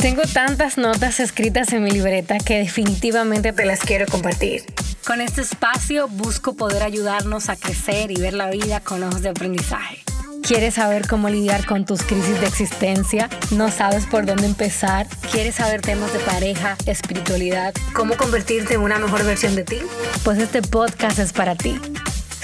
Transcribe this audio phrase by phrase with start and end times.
[0.00, 4.62] Tengo tantas notas escritas en mi libreta que definitivamente te las quiero compartir.
[5.04, 9.30] Con este espacio busco poder ayudarnos a crecer y ver la vida con ojos de
[9.30, 9.98] aprendizaje.
[10.42, 13.28] ¿Quieres saber cómo lidiar con tus crisis de existencia?
[13.50, 15.08] ¿No sabes por dónde empezar?
[15.32, 17.74] ¿Quieres saber temas de pareja, espiritualidad?
[17.92, 19.78] ¿Cómo convertirte en una mejor versión de ti?
[20.22, 21.78] Pues este podcast es para ti.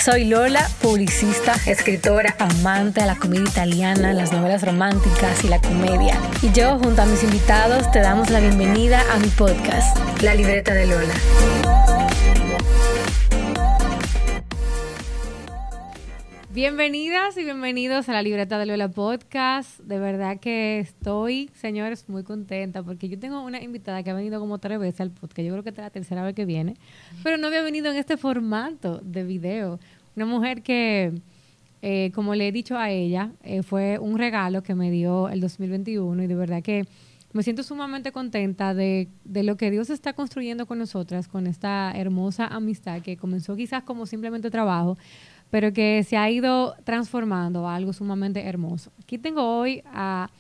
[0.05, 6.21] Soy Lola, publicista, escritora, amante de la comedia italiana, las novelas románticas y la comedia.
[6.43, 10.75] Y yo, junto a mis invitados, te damos la bienvenida a mi podcast, La Libreta
[10.75, 11.15] de Lola.
[16.55, 19.81] Bienvenidas y bienvenidos a la libreta de Lola Podcast.
[19.81, 24.39] De verdad que estoy, señores, muy contenta porque yo tengo una invitada que ha venido
[24.39, 25.41] como tres veces al podcast.
[25.41, 26.77] Yo creo que es la tercera vez que viene,
[27.25, 29.81] pero no había venido en este formato de video.
[30.17, 31.13] Una mujer que,
[31.83, 35.41] eh, como le he dicho a ella, eh, fue un regalo que me dio el
[35.41, 36.87] 2021 y de verdad que
[37.33, 41.93] me siento sumamente contenta de, de, lo que Dios está construyendo con nosotras, con esta
[41.97, 44.97] hermosa amistad que comenzó quizás como simplemente trabajo,
[45.51, 48.93] pero que se ha ido transformando a algo sumamente hermoso.
[49.03, 50.31] Aquí tengo hoy a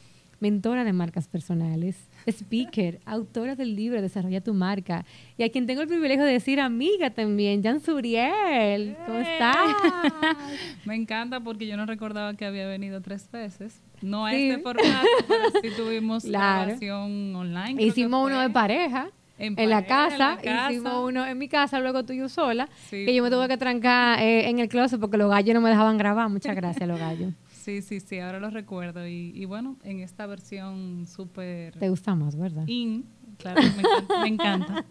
[0.44, 5.06] mentora de marcas personales, speaker, autora del libro Desarrolla tu marca
[5.38, 8.94] y a quien tengo el privilegio de decir amiga también, Jan Suriel.
[9.06, 9.56] ¿Cómo estás?
[10.84, 13.80] Me encanta porque yo no recordaba que había venido tres veces.
[14.02, 17.82] No a este formato, pero sí tuvimos la grabación online.
[17.82, 19.08] Hicimos uno de pareja.
[19.38, 23.20] En, la casa, hicimos uno en mi casa, luego tú y yo sola, que yo
[23.20, 26.28] me tuve que trancar eh, en el closet porque los gallos no me dejaban grabar.
[26.28, 27.32] Muchas gracias, los gallos.
[27.64, 29.06] Sí, sí, sí, ahora lo recuerdo.
[29.06, 31.78] Y, bueno, en esta versión súper...
[31.78, 32.64] Te gusta más, ¿verdad?
[32.66, 33.06] In,
[33.38, 34.20] claro, me encanta.
[34.20, 34.84] me encanta.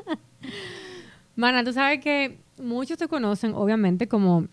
[1.35, 4.47] Mana, tú sabes que muchos te conocen, obviamente, como,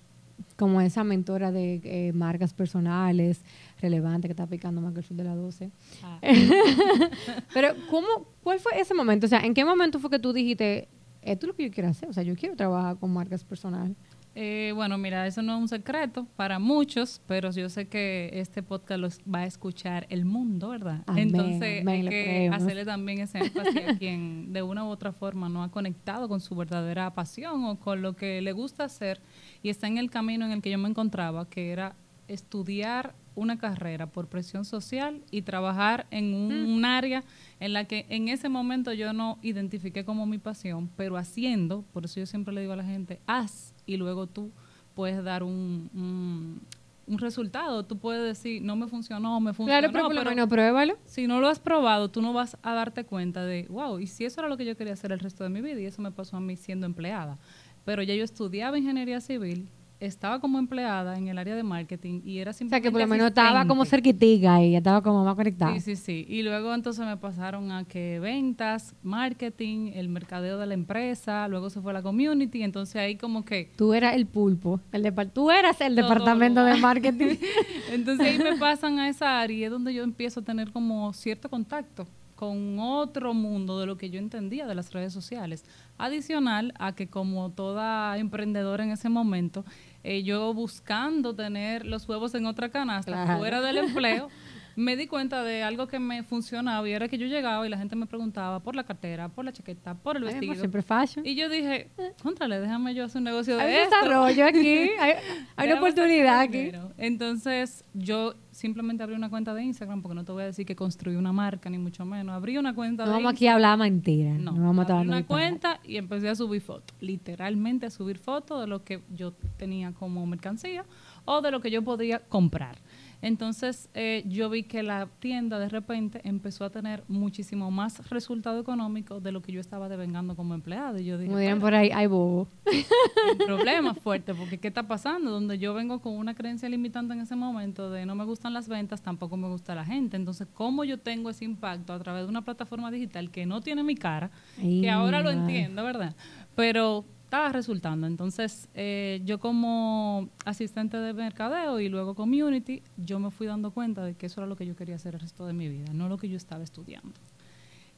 [0.57, 3.41] como esa mentora de eh, marcas personales,
[3.81, 5.71] relevante, que está picando más que el sur de la 12.
[6.03, 6.21] Ah.
[7.55, 8.07] Pero, ¿cómo,
[8.43, 9.25] ¿cuál fue ese momento?
[9.25, 10.89] O sea, ¿en qué momento fue que tú dijiste,
[11.23, 12.11] esto es lo que yo quiero hacer?
[12.11, 13.97] O sea, yo quiero trabajar con marcas personales.
[14.35, 18.63] Eh, bueno, mira, eso no es un secreto para muchos, pero yo sé que este
[18.63, 21.03] podcast los va a escuchar el mundo, ¿verdad?
[21.17, 25.65] Entonces hay que hacerle también ese énfasis a quien de una u otra forma no
[25.65, 29.21] ha conectado con su verdadera pasión o con lo que le gusta hacer
[29.63, 31.97] y está en el camino en el que yo me encontraba, que era
[32.29, 36.85] estudiar una carrera por presión social y trabajar en un, mm.
[36.85, 37.25] área
[37.59, 42.05] en la que en ese momento yo no identifiqué como mi pasión, pero haciendo, por
[42.05, 44.51] eso yo siempre le digo a la gente, haz y luego tú
[44.95, 46.61] puedes dar un,
[47.07, 47.85] un, resultado.
[47.85, 49.81] Tú puedes decir, no me funcionó, me funcionó.
[49.81, 50.99] Claro, pero, pero pruébalo.
[51.07, 54.25] Si no lo has probado, tú no vas a darte cuenta de, wow, y si
[54.27, 56.13] eso era lo que yo quería hacer el resto de mi vida, y eso me
[56.13, 57.39] pasó a mí siendo empleada.
[57.85, 59.69] Pero ya yo estudiaba ingeniería civil,
[60.01, 62.77] estaba como empleada en el área de marketing y era simplemente.
[62.77, 65.75] O sea, que por lo menos estaba como cerquitica y ya estaba como más conectada.
[65.75, 66.27] Sí, sí, sí.
[66.29, 71.71] Y luego entonces me pasaron a que ventas, marketing, el mercadeo de la empresa, luego
[71.71, 73.71] se fue a la community, entonces ahí como que.
[73.77, 77.37] Tú eras el pulpo, el tú eras el departamento de marketing.
[77.93, 81.13] entonces ahí me pasan a esa área y es donde yo empiezo a tener como
[81.13, 82.07] cierto contacto
[82.41, 85.63] con otro mundo de lo que yo entendía de las redes sociales.
[85.99, 89.63] Adicional a que como toda emprendedora en ese momento,
[90.03, 94.29] eh, yo buscando tener los huevos en otra canasta, fuera del empleo,
[94.81, 97.79] me di cuenta de algo que me funcionaba y era que yo llegaba y la
[97.79, 100.55] gente me preguntaba por la cartera, por la chaqueta, por el vestido.
[100.55, 101.25] siempre fashion.
[101.27, 101.91] Y yo dije,
[102.23, 105.15] contrale, déjame yo hacer un negocio de hay desarrollo aquí, hay,
[105.67, 106.73] una oportunidad aquí.
[106.97, 110.77] Entonces, yo simplemente abrí una cuenta de Instagram, porque no te voy a decir que
[110.77, 112.35] construí una marca, ni mucho menos.
[112.35, 114.33] Abrí una cuenta no de vamos aquí a hablar mentira.
[114.33, 116.97] No, vamos a abrí una cuenta y empecé a subir fotos.
[117.01, 120.85] Literalmente a subir fotos de lo que yo tenía como mercancía
[121.25, 122.77] o de lo que yo podía comprar.
[123.23, 128.61] Entonces eh, yo vi que la tienda de repente empezó a tener muchísimo más resultado
[128.61, 130.99] económico de lo que yo estaba devengando como empleado.
[130.99, 132.49] Y yo dije, Como por ahí, hay bobo.
[132.67, 135.31] Un problema fuerte, porque ¿qué está pasando?
[135.31, 138.69] Donde yo vengo con una creencia limitante en ese momento de no me gustan las
[138.69, 140.17] ventas, tampoco me gusta la gente.
[140.17, 143.83] Entonces, ¿cómo yo tengo ese impacto a través de una plataforma digital que no tiene
[143.83, 144.31] mi cara?
[144.59, 146.15] que ahora lo entiendo, ¿verdad?
[146.55, 148.09] Pero estaba resultando.
[148.09, 154.05] Entonces, eh, yo como asistente de mercadeo y luego community, yo me fui dando cuenta
[154.05, 156.09] de que eso era lo que yo quería hacer el resto de mi vida, no
[156.09, 157.13] lo que yo estaba estudiando.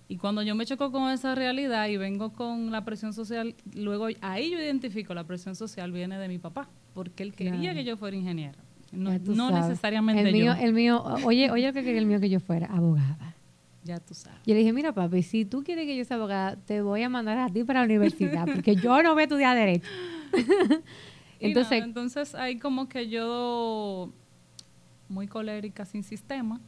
[0.06, 4.08] Y cuando yo me choco con esa realidad y vengo con la presión social, luego
[4.20, 7.96] ahí yo identifico la presión social viene de mi papá, porque él quería que yo
[7.96, 8.58] fuera ingeniera.
[8.92, 10.62] No, necesariamente el mío, yo.
[10.62, 13.34] El mío, oye, oye, que quería el mío que yo fuera abogada.
[13.84, 14.38] Ya tú sabes.
[14.46, 17.08] Yo le dije, mira, papi, si tú quieres que yo sea abogada, te voy a
[17.08, 19.88] mandar a ti para la universidad, porque yo no voy a estudiar Derecho.
[21.40, 24.12] entonces, entonces, hay como que yo,
[25.08, 26.60] muy colérica, sin sistema,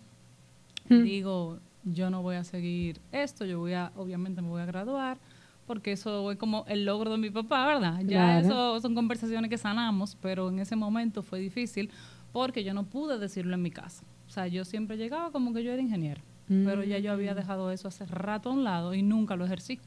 [0.89, 5.19] digo, yo no voy a seguir esto, yo voy a, obviamente me voy a graduar,
[5.67, 8.01] porque eso es como el logro de mi papá, ¿verdad?
[8.05, 11.91] Ya eso son conversaciones que sanamos, pero en ese momento fue difícil
[12.33, 14.05] porque yo no pude decirlo en mi casa.
[14.27, 17.71] O sea, yo siempre llegaba como que yo era ingeniero, pero ya yo había dejado
[17.71, 19.81] eso hace rato a un lado y nunca lo ejercí.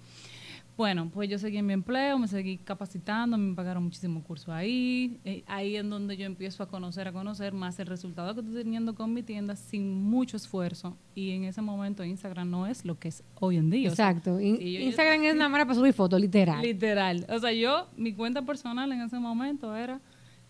[0.77, 5.19] Bueno, pues yo seguí en mi empleo, me seguí capacitando, me pagaron muchísimos cursos ahí.
[5.25, 8.62] Eh, ahí en donde yo empiezo a conocer, a conocer más el resultado que estoy
[8.62, 10.95] teniendo con mi tienda sin mucho esfuerzo.
[11.15, 13.89] Y en ese momento Instagram no es lo que es hoy en día.
[13.89, 14.39] Exacto.
[14.39, 16.62] Instagram es una manera para subir fotos, literal.
[16.62, 17.25] Literal.
[17.27, 20.00] O sea, yo, mi cuenta personal en ese momento era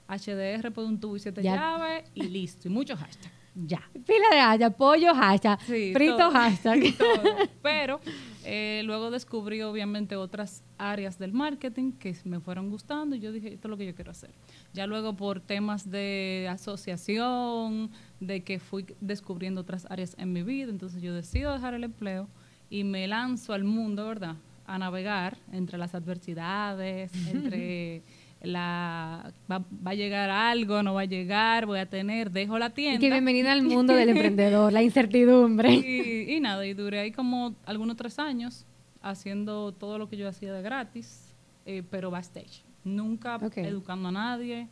[0.10, 2.68] HDR por un tubo y siete llaves y listo.
[2.68, 3.82] Y muchos hashtags ya.
[3.94, 6.94] Pila de haya, pollo hashtag, frito hashtag.
[7.62, 8.00] Pero
[8.46, 13.54] eh, luego descubrí obviamente otras áreas del marketing que me fueron gustando y yo dije,
[13.54, 14.32] esto es lo que yo quiero hacer.
[14.74, 17.90] Ya luego por temas de asociación,
[18.20, 22.28] de que fui descubriendo otras áreas en mi vida, entonces yo decido dejar el empleo
[22.70, 24.36] y me lanzo al mundo, ¿verdad?
[24.66, 28.04] A navegar entre las adversidades, entre
[28.42, 32.98] la va, a llegar algo, no va a llegar, voy a tener, dejo la tienda.
[32.98, 35.74] Y que bienvenida al mundo del emprendedor, la incertidumbre.
[35.74, 38.66] Y, nada, y duré ahí como algunos tres años
[39.02, 41.36] haciendo todo lo que yo hacía de gratis,
[41.66, 42.64] eh, pero backstage.
[42.84, 44.70] Nunca educando a nadie,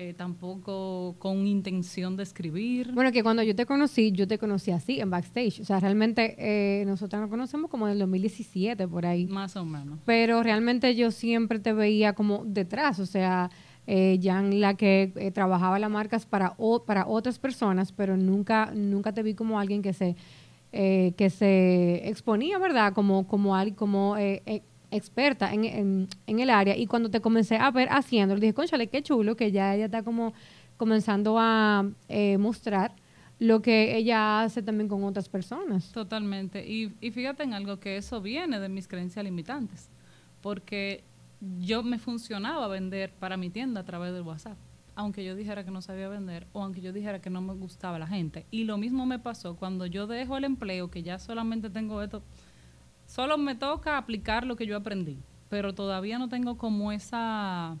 [0.00, 2.90] eh, tampoco con intención de escribir.
[2.94, 5.60] Bueno, que cuando yo te conocí, yo te conocí así, en backstage.
[5.60, 9.26] O sea, realmente eh, nosotros nos conocemos como en el 2017, por ahí.
[9.26, 9.98] Más o menos.
[10.06, 13.50] Pero realmente yo siempre te veía como detrás, o sea...
[13.86, 16.54] Eh, Jan, la que eh, trabajaba las marcas para,
[16.86, 20.14] para otras personas, pero nunca, nunca te vi como alguien que se,
[20.70, 22.92] que se exponía, ¿verdad?
[22.92, 24.16] Como, como, como
[24.90, 28.88] experta en, en, el área y cuando te comencé a ver haciendo, le dije, conchale,
[28.88, 30.32] qué chulo que ya ella está como
[30.76, 32.92] comenzando a eh, mostrar
[33.38, 35.92] lo que ella hace también con otras personas.
[35.92, 36.66] Totalmente.
[36.66, 39.88] Y, y fíjate en algo que eso viene de mis creencias limitantes,
[40.40, 41.04] porque
[41.58, 44.58] yo me funcionaba vender para mi tienda a través del WhatsApp,
[44.94, 47.98] aunque yo dijera que no sabía vender o aunque yo dijera que no me gustaba
[47.98, 48.46] la gente.
[48.50, 52.22] Y lo mismo me pasó cuando yo dejo el empleo, que ya solamente tengo esto
[53.10, 55.18] Solo me toca aplicar lo que yo aprendí,
[55.48, 57.76] pero todavía no tengo como esa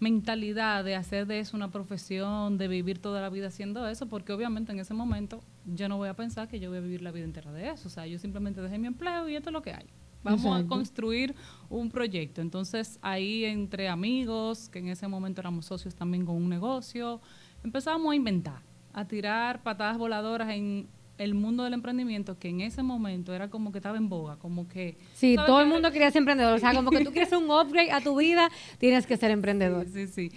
[0.00, 4.32] mentalidad de hacer de eso una profesión, de vivir toda la vida haciendo eso, porque
[4.32, 7.10] obviamente en ese momento yo no voy a pensar que yo voy a vivir la
[7.10, 7.88] vida entera de eso.
[7.88, 9.84] O sea, yo simplemente dejé mi empleo y esto es lo que hay.
[10.22, 11.34] Vamos a construir
[11.68, 12.40] un proyecto.
[12.40, 17.20] Entonces, ahí entre amigos, que en ese momento éramos socios también con un negocio,
[17.62, 18.62] empezamos a inventar,
[18.94, 23.70] a tirar patadas voladoras en el mundo del emprendimiento que en ese momento era como
[23.70, 24.96] que estaba en boga, como que...
[25.14, 27.92] Sí, todo el mundo quería ser emprendedor, o sea, como que tú quieres un upgrade
[27.92, 29.86] a tu vida, tienes que ser emprendedor.
[29.88, 30.30] Sí, sí,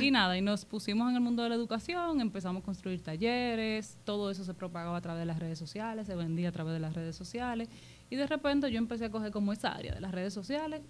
[0.00, 3.96] Y nada, y nos pusimos en el mundo de la educación, empezamos a construir talleres,
[4.04, 6.80] todo eso se propagaba a través de las redes sociales, se vendía a través de
[6.80, 7.68] las redes sociales,
[8.10, 10.82] y de repente yo empecé a coger como esa área de las redes sociales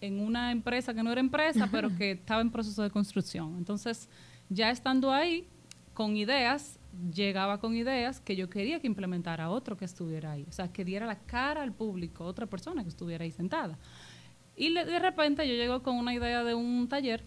[0.00, 3.56] en una empresa que no era empresa, pero que estaba en proceso de construcción.
[3.56, 4.08] Entonces,
[4.48, 5.46] ya estando ahí,
[5.94, 6.78] con ideas,
[7.12, 10.46] llegaba con ideas que yo quería que implementara otro que estuviera ahí.
[10.48, 13.78] O sea, que diera la cara al público, otra persona que estuviera ahí sentada.
[14.56, 17.22] Y de repente yo llego con una idea de un taller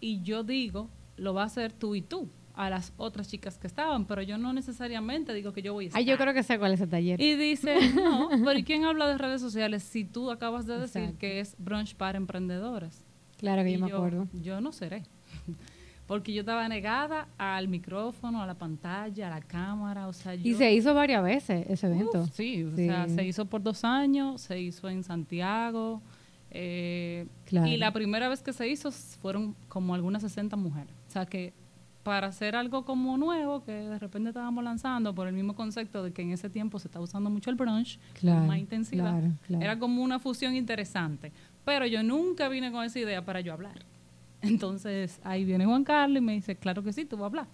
[0.00, 3.66] y yo digo, lo va a hacer tú y tú a las otras chicas que
[3.66, 5.98] estaban, pero yo no necesariamente digo que yo voy a estar.
[5.98, 7.20] Ay, yo creo que sé cuál es el taller.
[7.20, 11.14] Y dice, no, pero ¿y quién habla de redes sociales si tú acabas de decir
[11.18, 13.04] que es brunch para emprendedoras?
[13.38, 14.28] Claro que yo me acuerdo.
[14.34, 15.04] Yo no seré
[16.10, 20.54] porque yo estaba negada al micrófono, a la pantalla, a la cámara, o sea, Y
[20.54, 22.26] se hizo varias veces ese evento.
[22.32, 26.02] sí, o sea, se hizo por dos años, se hizo en Santiago,
[26.50, 27.28] eh,
[27.64, 31.52] y la primera vez que se hizo fueron como algunas 60 mujeres, o sea que
[32.02, 36.12] para hacer algo como nuevo que de repente estábamos lanzando por el mismo concepto de
[36.12, 40.02] que en ese tiempo se está usando mucho el brunch, con más intensidad, era como
[40.02, 41.30] una fusión interesante,
[41.64, 43.84] pero yo nunca vine con esa idea para yo hablar.
[44.42, 47.46] Entonces ahí viene Juan Carlos y me dice, claro que sí, tú vas a hablar.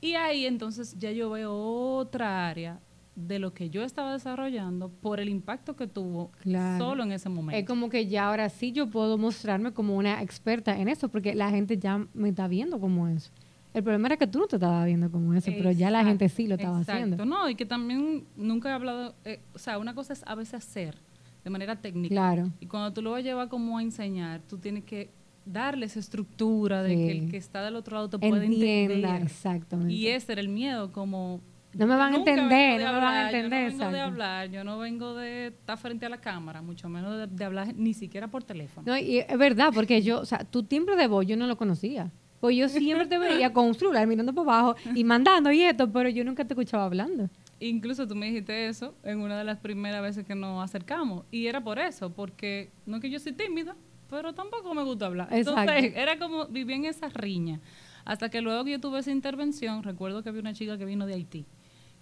[0.00, 2.80] Y ahí entonces ya yo veo otra área
[3.16, 6.32] de lo que yo estaba desarrollando por el impacto que tuvo
[6.78, 7.58] solo en ese momento.
[7.58, 11.34] Es como que ya ahora sí yo puedo mostrarme como una experta en eso, porque
[11.34, 13.30] la gente ya me está viendo como eso.
[13.72, 16.28] El problema era que tú no te estabas viendo como eso, pero ya la gente
[16.28, 17.24] sí lo estaba exacto.
[17.24, 20.54] No, y que también nunca he hablado, eh, o sea, una cosa es a veces
[20.54, 20.96] hacer
[21.42, 22.14] de manera técnica.
[22.14, 22.50] Claro.
[22.60, 25.10] Y cuando tú lo vas a llevar como a enseñar, tú tienes que
[25.44, 29.22] darle esa estructura de que el que está del otro lado te puede entender.
[29.22, 29.92] Exactamente.
[29.92, 31.40] Y ese era el miedo, como...
[31.74, 33.72] No me van a entender, no me van a entender.
[33.72, 36.88] Yo no vengo de hablar, yo no vengo de estar frente a la cámara, mucho
[36.88, 38.86] menos de, de hablar ni siquiera por teléfono.
[38.86, 41.56] No, y es verdad, porque yo, o sea, tu timbre de voz yo no lo
[41.56, 42.12] conocía.
[42.44, 45.90] Pues yo siempre te veía con un celular mirando para abajo y mandando y esto,
[45.90, 47.30] pero yo nunca te escuchaba hablando.
[47.58, 51.24] Incluso tú me dijiste eso en una de las primeras veces que nos acercamos.
[51.30, 53.74] Y era por eso, porque no es que yo soy tímida,
[54.10, 55.28] pero tampoco me gusta hablar.
[55.30, 57.60] Entonces, era como vivía en esa riña.
[58.04, 61.06] Hasta que luego que yo tuve esa intervención, recuerdo que había una chica que vino
[61.06, 61.46] de Haití,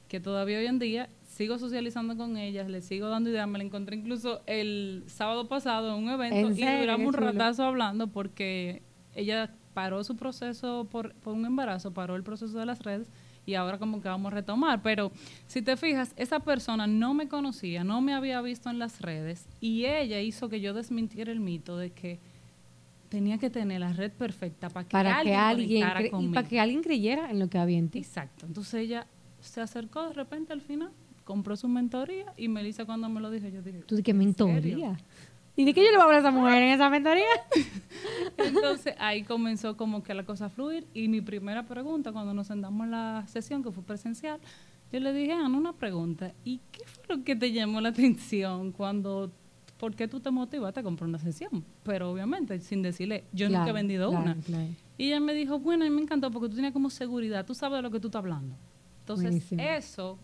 [0.08, 3.64] que todavía hoy en día sigo socializando con ella, le sigo dando ideas, me la
[3.64, 8.82] encontré incluso el sábado pasado en un evento y duramos un ratazo hablando porque
[9.14, 13.10] ella paró su proceso por, por un embarazo, paró el proceso de las redes
[13.46, 14.82] y ahora como que vamos a retomar.
[14.82, 15.12] Pero
[15.46, 19.46] si te fijas, esa persona no me conocía, no me había visto en las redes
[19.60, 22.18] y ella hizo que yo desmintiera el mito de que
[23.08, 24.86] tenía que tener la red perfecta para
[25.22, 25.86] que alguien,
[26.32, 27.98] para que alguien creyera en lo que había en ti.
[27.98, 28.46] Exacto.
[28.46, 29.06] Entonces ella
[29.40, 30.90] se acercó de repente al final,
[31.24, 34.96] compró su mentoría y Melissa cuando me lo dijo, yo dije, ¿tú de qué mentoría?
[35.54, 37.24] ¿Y de qué yo le voy a hablar a esa mujer en esa mentoría?
[38.38, 42.46] Entonces ahí comenzó como que la cosa a fluir y mi primera pregunta cuando nos
[42.46, 44.40] sentamos en la sesión, que fue presencial,
[44.90, 48.72] yo le dije, Ana, una pregunta, ¿y qué fue lo que te llamó la atención
[48.72, 49.30] cuando,
[49.78, 51.64] por qué tú te motivaste a comprar una sesión?
[51.82, 54.36] Pero obviamente, sin decirle, yo nunca he vendido una.
[54.96, 57.54] Y ella me dijo, bueno, a mí me encantó porque tú tenías como seguridad, tú
[57.54, 58.54] sabes de lo que tú estás hablando.
[59.00, 60.18] Entonces, eso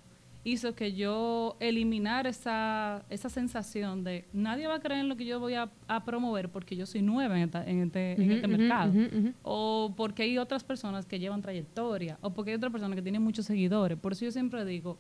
[0.53, 5.25] hizo que yo eliminar esa, esa sensación de nadie va a creer en lo que
[5.25, 5.71] yo voy a,
[6.05, 7.45] promover porque yo soy nueva en,
[7.83, 8.93] este, en este mercado.
[9.43, 12.19] O porque hay otras personas que llevan trayectoria.
[12.21, 13.99] O porque hay otras personas que tienen muchos seguidores.
[13.99, 14.99] Por eso yo siempre digo,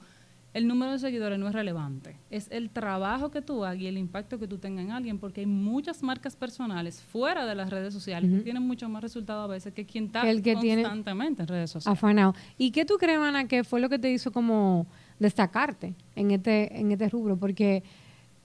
[0.54, 2.16] el número de seguidores no es relevante.
[2.30, 5.42] Es el trabajo que tú hagas y el impacto que tú tengas en alguien, porque
[5.42, 9.46] hay muchas marcas personales fuera de las redes sociales que tienen mucho más resultado a
[9.46, 11.98] veces que quien está constantemente en redes sociales.
[11.98, 12.34] Afanado.
[12.56, 14.86] ¿Y qué tú crees, Ana, que fue lo que te hizo como
[15.18, 17.82] destacarte en este, en este rubro, porque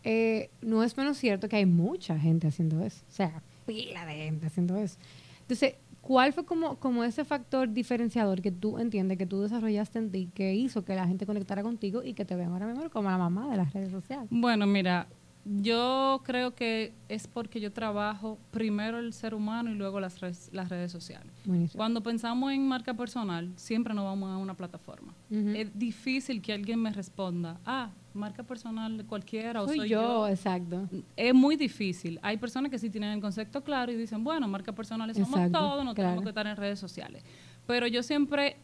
[0.03, 4.13] eh, no es menos cierto que hay mucha gente haciendo eso, o sea, pila de
[4.13, 4.97] gente haciendo eso.
[5.41, 10.11] Entonces, ¿cuál fue como, como ese factor diferenciador que tú entiendes, que tú desarrollaste en
[10.11, 13.09] ti, que hizo que la gente conectara contigo y que te vean ahora mismo como
[13.09, 14.27] la mamá de las redes sociales?
[14.29, 15.07] Bueno, mira,
[15.45, 20.49] yo creo que es porque yo trabajo primero el ser humano y luego las redes,
[20.53, 21.31] las redes sociales.
[21.75, 25.13] Cuando pensamos en marca personal, siempre nos vamos a una plataforma.
[25.29, 30.27] Es difícil que alguien me responda, ah, marca personal de cualquiera o soy yo.
[30.27, 30.87] Exacto.
[31.17, 32.19] Es muy difícil.
[32.21, 35.83] Hay personas que sí tienen el concepto claro y dicen, bueno, marca personal somos todos,
[35.83, 37.23] no tenemos que estar en redes sociales.
[37.65, 38.57] Pero yo siempre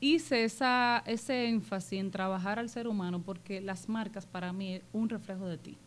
[0.00, 4.82] hice esa, ese énfasis en trabajar al ser humano porque las marcas para mí es
[4.92, 5.78] un reflejo de ti.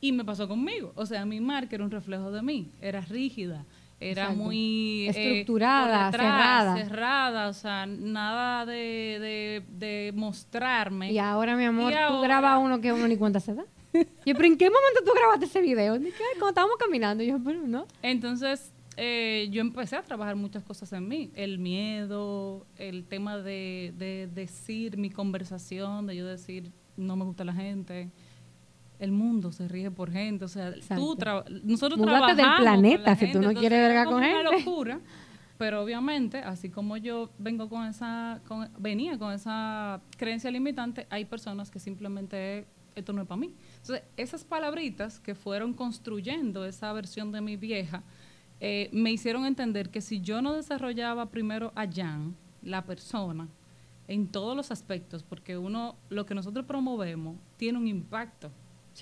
[0.00, 0.92] Y me pasó conmigo.
[0.94, 2.70] O sea, mi marca era un reflejo de mí.
[2.80, 3.64] Era rígida,
[3.98, 5.06] era muy...
[5.06, 6.76] Eh, Estructurada, cerrada.
[6.76, 11.12] Cerrada, o sea, nada de, de, mostrarme.
[11.12, 13.64] Y ahora, mi amor, tú grabas uno que uno ni cuenta se da.
[13.94, 15.94] Yo, pero ¿en qué momento tú grabaste ese video?
[15.94, 17.24] Cuando estábamos caminando.
[17.24, 17.86] yo, pero no.
[18.02, 21.30] Entonces, eh, yo empecé a trabajar muchas cosas en mí.
[21.34, 27.44] El miedo, el tema de, de decir mi conversación, de yo decir, no me gusta
[27.44, 28.10] la gente
[28.98, 31.16] el mundo se rige por gente, o sea, tú
[31.64, 34.40] nosotros trabajamos del planeta si tú no quieres verga con gente.
[34.40, 35.00] Una locura,
[35.58, 38.40] pero obviamente, así como yo vengo con esa
[38.78, 43.54] venía con esa creencia limitante, hay personas que simplemente esto no es para mí.
[43.76, 48.02] Entonces, esas palabritas que fueron construyendo esa versión de mi vieja
[48.58, 53.48] eh, me hicieron entender que si yo no desarrollaba primero a Jan, la persona,
[54.08, 58.50] en todos los aspectos, porque uno, lo que nosotros promovemos tiene un impacto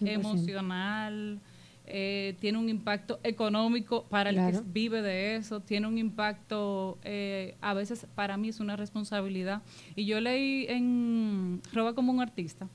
[0.01, 1.41] emocional,
[1.87, 7.57] eh, tiene un impacto económico para el que vive de eso, tiene un impacto, eh,
[7.61, 9.63] a veces para mí es una responsabilidad.
[9.95, 12.69] Y yo leí en Roba como un artista.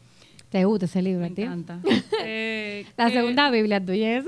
[0.49, 1.79] ¿Te gusta ese libro, Me encanta.
[2.23, 4.25] Eh, La segunda Biblia tuya es.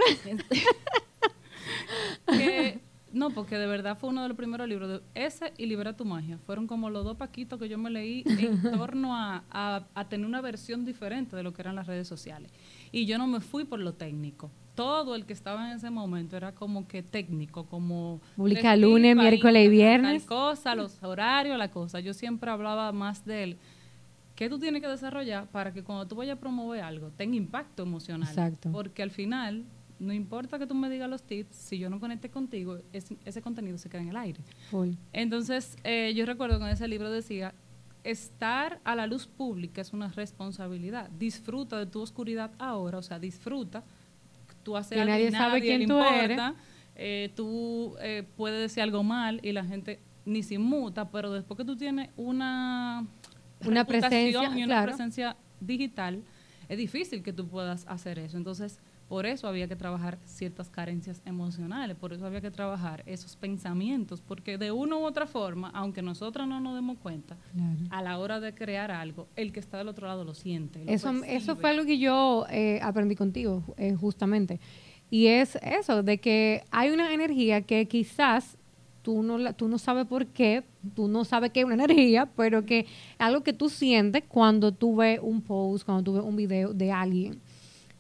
[3.13, 4.89] No, porque de verdad fue uno de los primeros libros.
[4.89, 6.37] De ese y Libera tu magia.
[6.45, 10.41] Fueron como los dos paquitos que yo me leí en torno a, a, tener una
[10.41, 12.51] versión diferente de lo que eran las redes sociales.
[12.91, 14.49] Y yo no me fui por lo técnico.
[14.75, 18.21] Todo el que estaba en ese momento era como que técnico, como...
[18.37, 20.25] Publica lunes, miércoles y viernes.
[20.25, 21.99] Tal cosa, los horarios, la cosa.
[21.99, 23.57] Yo siempre hablaba más de él.
[24.35, 27.83] ¿Qué tú tienes que desarrollar para que cuando tú vayas a promover algo tenga impacto
[27.83, 28.29] emocional?
[28.29, 28.71] Exacto.
[28.71, 29.65] Porque al final
[30.01, 33.77] no importa que tú me digas los tips, si yo no conecte contigo, ese contenido
[33.77, 34.39] se queda en el aire.
[35.13, 37.53] Entonces, eh, yo recuerdo que en ese libro decía,
[38.03, 41.11] estar a la luz pública es una responsabilidad.
[41.11, 43.83] Disfruta de tu oscuridad ahora, o sea, disfruta.
[44.63, 46.39] Tú haces algo nadie, sabe quién tú eres.
[46.95, 51.59] Eh, tú eh, puedes decir algo mal y la gente ni se inmuta, pero después
[51.59, 53.05] que tú tienes una,
[53.65, 56.23] una presencia y una presencia digital,
[56.67, 58.37] es difícil que tú puedas hacer eso.
[58.37, 58.79] Entonces,
[59.11, 64.21] Por eso había que trabajar ciertas carencias emocionales, por eso había que trabajar esos pensamientos,
[64.21, 67.35] porque de una u otra forma, aunque nosotros no nos demos cuenta,
[67.89, 70.85] a la hora de crear algo, el que está del otro lado lo siente.
[70.87, 74.61] eso, eso fue algo que yo eh, aprendí contigo, eh, justamente.
[75.09, 78.57] Y es eso, de que hay una energía que quizás
[79.01, 80.63] tú no, tú no sabes por qué,
[80.95, 82.85] tú no sabes qué es una energía, pero que
[83.17, 86.93] algo que tú sientes cuando tú ves un post, cuando tú ves un video de
[86.93, 87.41] alguien.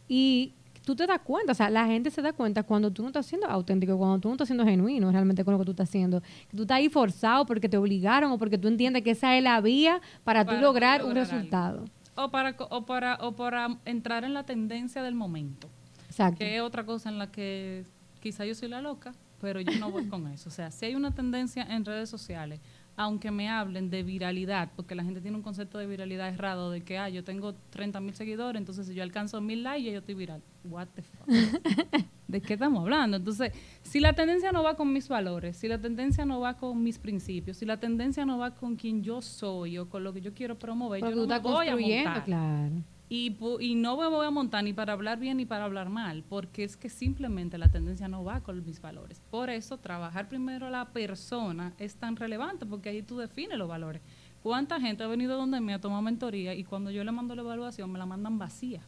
[0.07, 3.09] Y tú te das cuenta, o sea, la gente se da cuenta cuando tú no
[3.09, 5.89] estás siendo auténtico, cuando tú no estás siendo genuino realmente con lo que tú estás
[5.89, 9.37] haciendo, que tú estás ahí forzado porque te obligaron o porque tú entiendes que esa
[9.37, 11.85] es la vía para, tú lograr, un resultado.
[12.15, 15.69] O para, o, para, o para entrar en la tendencia del momento.
[16.07, 16.39] Exacto.
[16.39, 17.85] Que es otra cosa en la que
[18.19, 20.49] quizá yo soy la loca, pero yo no voy con eso.
[20.49, 22.59] O sea, si hay una tendencia en redes sociales
[23.03, 26.81] aunque me hablen de viralidad, porque la gente tiene un concepto de viralidad errado, de
[26.81, 29.99] que, ah, yo tengo 30 mil seguidores, entonces si yo alcanzo mil likes, ya yo
[29.99, 30.41] estoy viral.
[30.63, 31.27] What the fuck?
[32.27, 33.17] ¿De qué estamos hablando?
[33.17, 36.81] Entonces, si la tendencia no va con mis valores, si la tendencia no va con
[36.81, 40.21] mis principios, si la tendencia no va con quien yo soy o con lo que
[40.21, 42.23] yo quiero promover, yo no me voy a montar.
[42.23, 42.83] Claro.
[43.13, 46.23] Y, y, no me voy a montar ni para hablar bien ni para hablar mal,
[46.29, 49.21] porque es que simplemente la tendencia no va con mis valores.
[49.29, 54.01] Por eso, trabajar primero la persona es tan relevante, porque ahí tú defines los valores.
[54.41, 57.41] ¿Cuánta gente ha venido donde me ha tomado mentoría y cuando yo le mando la
[57.41, 58.81] evaluación me la mandan vacía?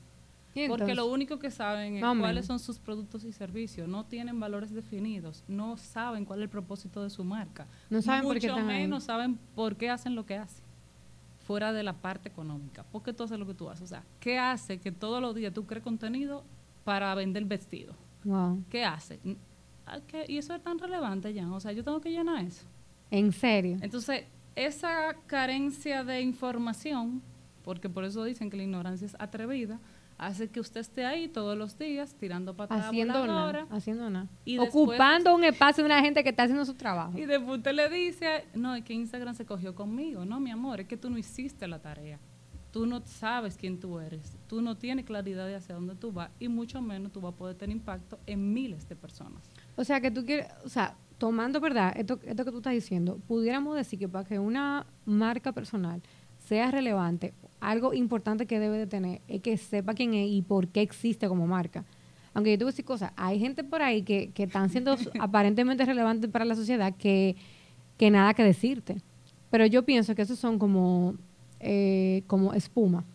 [0.69, 3.89] Porque lo único que saben es cuáles son sus productos y servicios.
[3.89, 5.43] No tienen valores definidos.
[5.49, 7.67] No saben cuál es el propósito de su marca.
[7.89, 10.62] No saben Mucho por qué menos saben por qué hacen lo que hacen
[11.53, 12.81] fuera de la parte económica.
[12.81, 13.83] ¿Por qué tú haces lo que tú haces?
[13.83, 16.43] O sea, ¿qué hace que todos los días tú crees contenido
[16.83, 17.93] para vender vestido?
[18.71, 19.19] ¿Qué hace?
[19.85, 21.47] Ah, y eso es tan relevante ya.
[21.51, 22.65] O sea, yo tengo que llenar eso.
[23.11, 23.77] ¿En serio?
[23.81, 24.23] Entonces,
[24.55, 27.21] esa carencia de información,
[27.63, 29.79] porque por eso dicen que la ignorancia es atrevida,
[30.17, 34.27] hace que usted esté ahí todos los días tirando patadas haciendo nada, haciendo nada,
[34.59, 37.17] ocupando un espacio de una gente que está haciendo su trabajo.
[37.17, 40.81] Y después usted le dice, no, es que Instagram se cogió conmigo, no, mi amor,
[40.81, 42.19] es que tú no hiciste la tarea.
[42.71, 46.31] Tú no sabes quién tú eres, tú no tienes claridad de hacia dónde tú vas
[46.39, 49.47] y mucho menos tú vas a poder tener impacto en miles de personas.
[49.75, 51.93] O sea, que tú quieres, o sea, tomando, ¿verdad?
[51.95, 56.01] Esto, esto que tú estás diciendo, pudiéramos decir que para que una marca personal
[56.39, 60.67] sea relevante, algo importante que debe de tener es que sepa quién es y por
[60.67, 61.85] qué existe como marca.
[62.33, 64.95] Aunque yo te voy a decir cosas, hay gente por ahí que, que están siendo
[65.19, 67.35] aparentemente relevantes para la sociedad que,
[67.97, 69.01] que nada que decirte.
[69.49, 71.15] Pero yo pienso que esos son como,
[71.59, 73.05] eh, como espuma.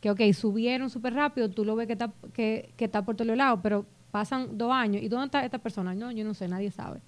[0.00, 3.36] Que, ok, subieron súper rápido, tú lo ves que está, que, que está por todos
[3.36, 5.02] lados, pero pasan dos años.
[5.02, 5.94] ¿Y dónde está esta persona?
[5.94, 7.00] No, yo no sé, nadie sabe.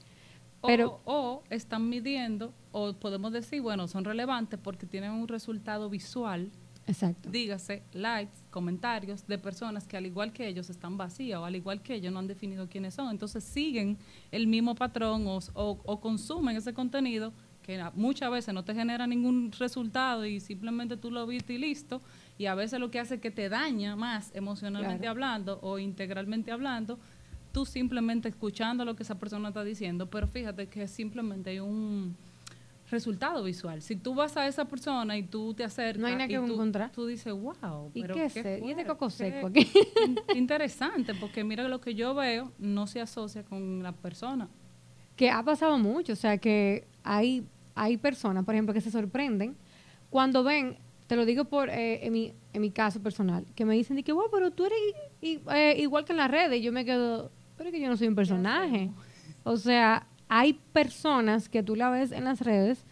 [0.62, 6.50] Pero, o, están midiendo, o podemos decir, bueno, son relevantes porque tienen un resultado visual.
[6.86, 7.30] Exacto.
[7.30, 11.82] Dígase, likes, comentarios de personas que al igual que ellos están vacías o al igual
[11.82, 13.10] que ellos no han definido quiénes son.
[13.10, 13.96] Entonces siguen
[14.32, 19.52] el mismo patrón o, o, consumen ese contenido que muchas veces no te genera ningún
[19.52, 22.02] resultado y simplemente tú lo viste y listo.
[22.38, 26.50] Y a veces lo que hace es que te daña más emocionalmente hablando o integralmente
[26.50, 26.98] hablando
[27.52, 32.16] tú simplemente escuchando lo que esa persona está diciendo, pero fíjate que simplemente hay un
[32.90, 33.82] resultado visual.
[33.82, 36.44] Si tú vas a esa persona y tú te acercas no hay nada que tú,
[36.44, 36.90] encontrar.
[36.92, 39.70] tú dices, wow, ¿y pero qué, es ¿Y de coco seco aquí?
[40.34, 44.48] interesante, porque mira lo que yo veo no se asocia con la persona.
[45.16, 49.56] Que ha pasado mucho, o sea que hay, hay personas, por ejemplo, que se sorprenden
[50.10, 50.76] cuando ven,
[51.06, 54.12] te lo digo por eh, en, mi, en mi caso personal, que me dicen que,
[54.12, 54.78] wow, pero tú eres
[55.22, 57.96] eh, igual que en las redes, y yo me quedo, pero es que yo no
[57.96, 58.90] soy un personaje.
[59.44, 62.84] O sea, hay personas que tú la ves en las redes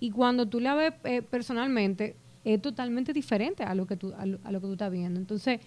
[0.00, 4.24] y cuando tú la ves eh, personalmente es totalmente diferente a lo que tú a
[4.24, 5.20] lo, que tú estás viendo.
[5.20, 5.60] Entonces,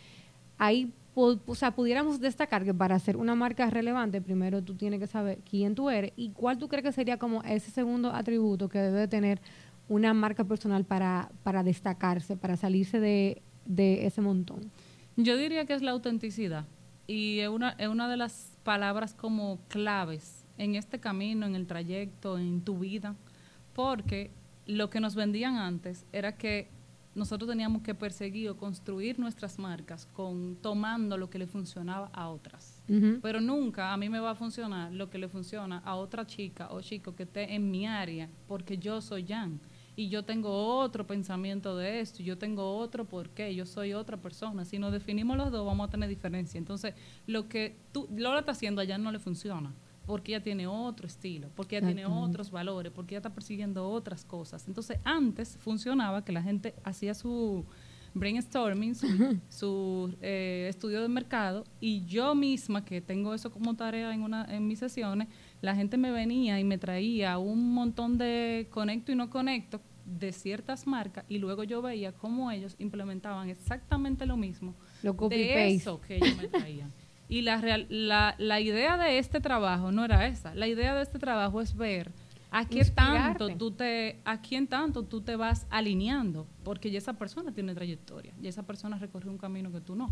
[0.57, 5.05] ahí o sea, pudiéramos destacar que para ser una marca relevante, primero tú tienes que
[5.05, 8.79] saber quién tú eres y cuál tú crees que sería como ese segundo atributo que
[8.79, 9.39] debe tener
[9.87, 14.71] una marca personal para, para destacarse, para salirse de, de ese montón.
[15.15, 16.65] Yo diría que es la autenticidad
[17.05, 21.65] y es una, es una de las palabras como claves en este camino, en el
[21.65, 23.15] trayecto, en tu vida,
[23.74, 24.32] porque
[24.67, 26.69] lo que nos vendían antes era que
[27.15, 32.30] nosotros teníamos que perseguir o construir nuestras marcas con tomando lo que le funcionaba a
[32.30, 32.84] otras.
[33.22, 36.69] Pero nunca a mí me va a funcionar lo que le funciona a otra chica
[36.72, 39.60] o chico que esté en mi área, porque yo soy Jan
[39.95, 44.17] y yo tengo otro pensamiento de esto, yo tengo otro por qué, yo soy otra
[44.17, 44.63] persona.
[44.63, 46.58] Si nos definimos los dos, vamos a tener diferencia.
[46.58, 46.93] Entonces,
[47.28, 49.74] lo que tú, Lola está haciendo allá no le funciona,
[50.10, 54.26] porque ella tiene otro estilo, porque ella tiene otros valores, porque ella está persiguiendo otras
[54.26, 54.67] cosas.
[54.67, 57.63] Entonces, antes funcionaba que la gente hacía su
[58.15, 58.95] brainstorming,
[59.50, 64.45] su, eh, estudio de mercado, y yo misma, que tengo eso como tarea en, una,
[64.45, 65.28] en mis sesiones,
[65.62, 70.32] la gente me venía y me traía un montón de conecto y no conecto de
[70.32, 76.02] ciertas marcas y luego yo veía cómo ellos implementaban exactamente lo mismo lo de eso
[76.02, 76.91] que ellos me traían.
[77.29, 80.53] Y la, real, la, la idea de este trabajo no era esa.
[80.55, 82.11] La idea de este trabajo es ver
[82.51, 87.13] a qué tanto tú te, a quién tanto tú te vas alineando, porque ya esa
[87.13, 90.09] persona tiene trayectoria, ya esa persona recorrió un camino que tú no.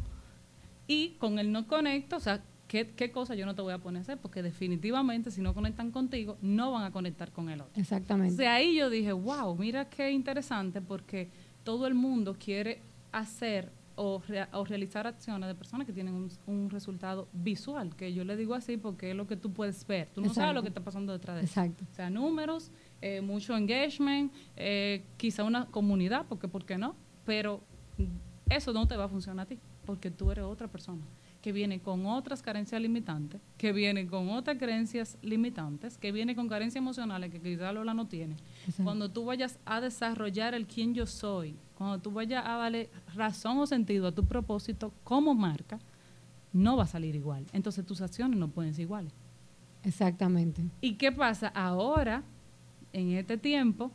[0.88, 3.80] Y con el no conecto, o sea, ¿qué, qué cosa yo no te voy a
[3.80, 4.20] poner a hacer?
[4.20, 7.82] Porque definitivamente si no conectan contigo, no van a conectar con el otro.
[7.82, 8.36] Exactamente.
[8.36, 11.30] De ahí yo dije, wow, mira qué interesante, porque
[11.64, 14.22] todo el mundo quiere hacer o,
[14.66, 19.12] realizar acciones de personas que tienen un, resultado visual, que yo le digo así porque
[19.12, 20.08] es lo que tú puedes ver.
[20.14, 21.84] Tú no sabes lo que está pasando detrás de Exacto.
[21.92, 26.96] O sea, números, eh, mucho engagement, eh, quizá una comunidad, porque ¿por qué no?
[27.26, 27.62] Pero
[28.50, 31.02] eso no te va a funcionar a ti, porque tú eres otra persona
[31.48, 36.50] que viene con otras carencias limitantes, que viene con otras creencias limitantes, que viene con
[36.50, 38.36] carencias emocionales que quizá Lola no tiene.
[38.84, 43.60] Cuando tú vayas a desarrollar el quién yo soy, cuando tú vayas a darle razón
[43.60, 45.80] o sentido a tu propósito como marca,
[46.52, 47.46] no va a salir igual.
[47.54, 49.14] Entonces tus acciones no pueden ser iguales.
[49.84, 50.66] Exactamente.
[50.82, 51.48] ¿Y qué pasa?
[51.48, 52.24] Ahora,
[52.92, 53.90] en este tiempo,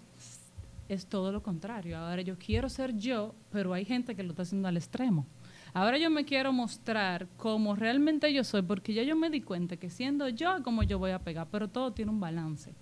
[0.89, 1.99] es todo lo contrario.
[1.99, 5.27] Ahora yo quiero ser yo, pero hay gente que lo está haciendo al extremo.
[5.75, 9.77] Ahora yo me quiero mostrar como realmente yo soy, porque ya yo me di cuenta
[9.77, 12.75] que siendo yo como yo voy a pegar, pero todo tiene un balance.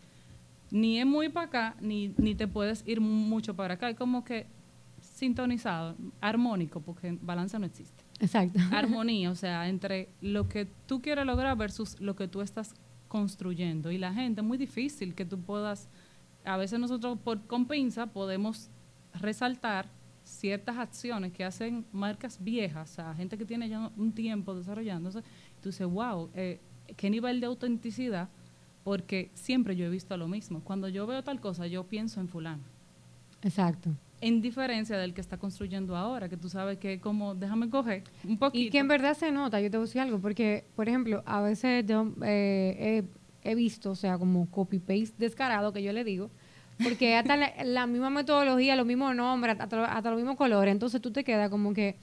[0.71, 3.91] Ni es muy para acá, ni, ni te puedes ir mucho para acá.
[3.91, 4.47] Es como que
[5.01, 8.05] sintonizado, armónico, porque balance no existe.
[8.19, 8.59] Exacto.
[8.73, 12.75] Armonía, o sea, entre lo que tú quieres lograr versus lo que tú estás
[13.09, 13.91] construyendo.
[13.91, 15.89] Y la gente, es muy difícil que tú puedas,
[16.45, 18.71] a veces nosotros por con pinza podemos
[19.15, 19.89] resaltar
[20.25, 25.23] ciertas acciones que hacen marcas viejas, o sea, gente que tiene ya un tiempo desarrollándose,
[25.61, 26.61] tú dices, wow, eh,
[26.97, 28.29] qué nivel de autenticidad,
[28.85, 30.63] porque siempre yo he visto lo mismo.
[30.63, 32.63] Cuando yo veo tal cosa, yo pienso en fulano.
[33.43, 33.91] Exacto.
[34.21, 38.39] En diferencia del que está construyendo ahora, que tú sabes que como, déjame coger un
[38.39, 38.67] poquito.
[38.67, 41.23] Y que en verdad se nota, yo te voy a decir algo, porque, por ejemplo,
[41.25, 43.05] a veces yo eh,
[43.43, 46.31] he, he visto, o sea, como copy-paste descarado, que yo le digo,
[46.83, 51.25] porque hasta la, misma metodología, los mismos nombres, hasta, los mismos colores, entonces tú te
[51.25, 51.97] quedas como que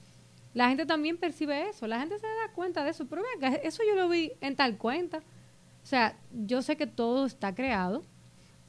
[0.54, 3.84] la gente también percibe eso, la gente se da cuenta de eso, pero venga, eso
[3.88, 5.20] yo lo vi en tal cuenta.
[5.20, 8.04] O sea, yo sé que todo está creado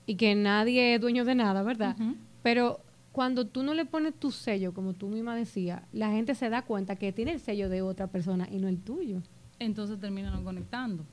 [0.07, 1.97] y que nadie es dueño de nada, ¿verdad?
[2.42, 2.81] Pero
[3.12, 6.62] cuando tú no le pones tu sello, como tú misma decías, la gente se da
[6.62, 9.23] cuenta que tiene el sello de otra persona y no el tuyo.
[9.59, 11.05] Entonces terminan no conectando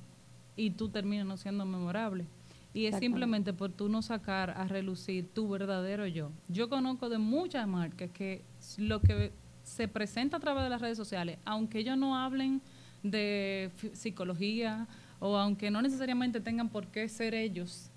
[0.56, 2.28] y tú terminas no siendo memorable.
[2.76, 6.34] Y es simplemente por tú no sacar a relucir tu verdadero yo.
[6.50, 8.44] Yo conozco de muchas marcas que
[8.78, 9.32] lo que
[9.64, 12.62] se presenta a través de las redes sociales, aunque ellos no hablen
[13.02, 17.92] de psicología o aunque no necesariamente tengan por qué ser ellos,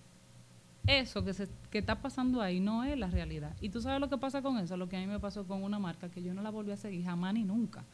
[0.86, 3.54] eso que, se, que está pasando ahí no es la realidad.
[3.60, 5.62] Y tú sabes lo que pasa con eso, lo que a mí me pasó con
[5.62, 7.84] una marca que yo no la volví a seguir jamás ni nunca.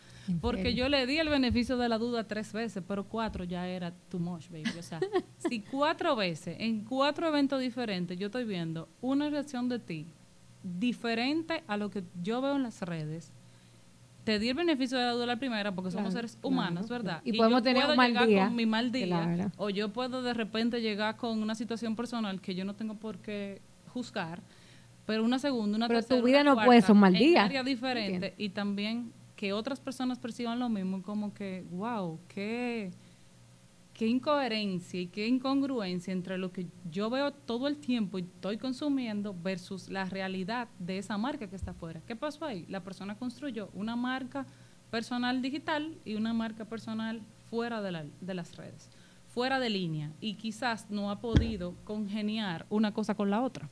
[0.41, 3.93] Porque yo le di el beneficio de la duda tres veces, pero cuatro ya era
[4.09, 4.79] too much, baby.
[4.79, 5.01] O sea,
[5.49, 10.07] si cuatro veces, en cuatro eventos diferentes, yo estoy viendo una reacción de ti
[10.63, 13.34] diferente a lo que yo veo en las redes,
[14.25, 17.21] te di el beneficio de la duda la primera porque somos seres humanos, ¿verdad?
[17.25, 18.45] Y, podemos tener un mal llegar día.
[18.47, 22.55] con mi mal día o yo puedo de repente llegar con una situación personal que
[22.55, 23.61] yo no tengo por qué
[23.93, 24.43] juzgar,
[25.07, 27.45] pero una segunda, una pero tercera, tu vida no puede ser un mal día.
[27.45, 32.91] área diferente y también que otras personas perciban lo mismo como que, wow, qué
[33.95, 38.59] qué incoherencia y qué incongruencia entre lo que yo veo todo el tiempo y estoy
[38.59, 42.03] consumiendo versus la realidad de esa marca que está afuera.
[42.07, 42.67] ¿Qué pasó ahí?
[42.69, 44.47] La persona construyó una marca
[44.91, 48.91] personal digital y una marca personal fuera de, de las redes,
[49.29, 53.71] fuera de línea, y quizás no ha podido congeniar una cosa con la otra.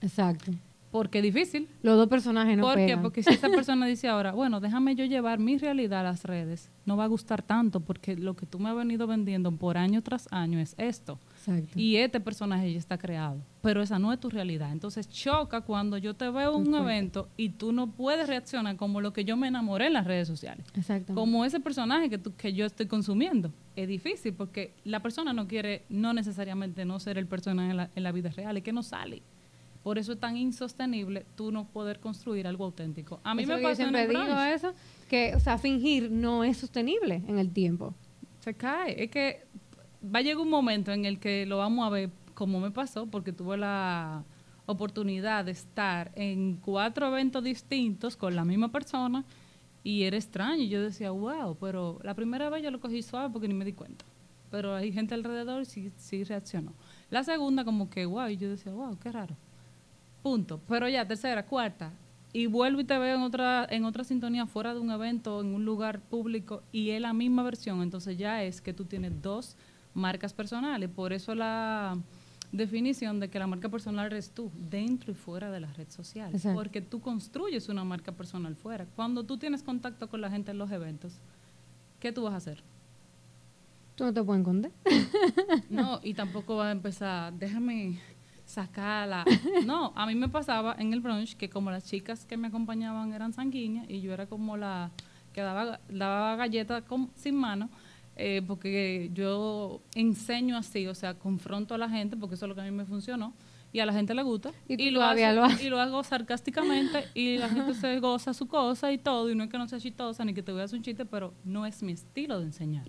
[0.00, 0.52] Exacto.
[0.90, 1.68] Porque es difícil.
[1.82, 2.96] Los dos personajes no ¿Por qué?
[2.96, 6.70] Porque si esa persona dice ahora, bueno, déjame yo llevar mi realidad a las redes,
[6.86, 10.02] no va a gustar tanto porque lo que tú me has venido vendiendo por año
[10.02, 11.18] tras año es esto.
[11.36, 11.78] Exacto.
[11.78, 14.72] Y este personaje ya está creado, pero esa no es tu realidad.
[14.72, 19.00] Entonces choca cuando yo te veo en un evento y tú no puedes reaccionar como
[19.00, 20.64] lo que yo me enamoré en las redes sociales.
[20.74, 21.14] Exacto.
[21.14, 23.52] Como ese personaje que, tú, que yo estoy consumiendo.
[23.76, 27.90] Es difícil porque la persona no quiere, no necesariamente no ser el personaje en la,
[27.94, 29.22] en la vida real, es que no sale.
[29.82, 33.20] Por eso es tan insostenible tú no poder construir algo auténtico.
[33.24, 34.74] A mí me pasa siempre digo eso,
[35.08, 37.94] que o sea, fingir no es sostenible en el tiempo.
[38.40, 39.02] Se cae.
[39.02, 39.46] Es que
[40.04, 43.06] va a llegar un momento en el que lo vamos a ver como me pasó,
[43.06, 44.24] porque tuve la
[44.66, 49.24] oportunidad de estar en cuatro eventos distintos con la misma persona
[49.82, 50.62] y era extraño.
[50.62, 53.64] Y yo decía, wow, pero la primera vez yo lo cogí suave porque ni me
[53.64, 54.04] di cuenta.
[54.50, 56.74] Pero hay gente alrededor y sí, sí reaccionó.
[57.10, 59.36] La segunda como que, wow, y yo decía, wow, qué raro.
[60.22, 60.60] Punto.
[60.68, 61.92] Pero ya, tercera, cuarta,
[62.32, 65.54] y vuelvo y te veo en otra, en otra sintonía fuera de un evento, en
[65.54, 69.56] un lugar público, y es la misma versión, entonces ya es que tú tienes dos
[69.94, 70.90] marcas personales.
[70.90, 71.98] Por eso la
[72.52, 76.46] definición de que la marca personal eres tú, dentro y fuera de las redes sociales.
[76.54, 78.86] Porque tú construyes una marca personal fuera.
[78.96, 81.14] Cuando tú tienes contacto con la gente en los eventos,
[82.00, 82.62] ¿qué tú vas a hacer?
[83.96, 84.70] Tú no te puedes esconder.
[85.70, 87.98] no, y tampoco vas a empezar, déjame
[88.48, 89.24] sacarla.
[89.66, 93.12] No, a mí me pasaba en el brunch que como las chicas que me acompañaban
[93.12, 94.90] eran sanguíneas y yo era como la
[95.32, 96.82] que daba, daba galletas
[97.14, 97.68] sin mano,
[98.16, 102.54] eh, porque yo enseño así, o sea, confronto a la gente, porque eso es lo
[102.54, 103.34] que a mí me funcionó,
[103.72, 105.20] y a la gente le gusta, y, lo, hago,
[105.62, 109.44] y lo hago sarcásticamente, y la gente se goza su cosa y todo, y no
[109.44, 111.66] es que no sea chistosa ni que te voy a hacer un chiste, pero no
[111.66, 112.88] es mi estilo de enseñar.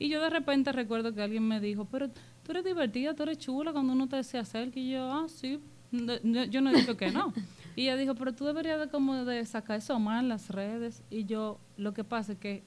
[0.00, 2.10] Y yo de repente recuerdo que alguien me dijo, pero
[2.42, 4.78] tú eres divertida, tú eres chula cuando uno te se acerca.
[4.78, 5.60] Y yo, ah, sí,
[5.92, 7.32] yo no he dicho que no.
[7.76, 11.02] Y ella dijo, pero tú deberías de como de sacar eso más en las redes.
[11.08, 12.64] Y yo, lo que pasa es que